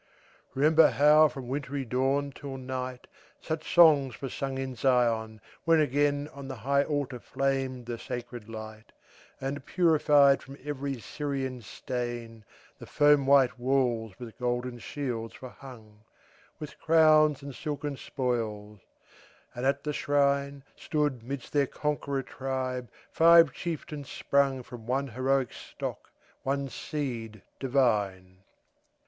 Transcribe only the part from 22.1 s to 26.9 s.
tribe, five chieftains sprung From one heroic stock, one